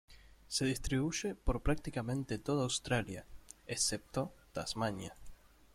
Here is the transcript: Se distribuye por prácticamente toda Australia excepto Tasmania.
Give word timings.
Se 0.47 0.65
distribuye 0.65 1.35
por 1.35 1.61
prácticamente 1.61 2.39
toda 2.39 2.63
Australia 2.63 3.23
excepto 3.67 4.33
Tasmania. 4.51 5.13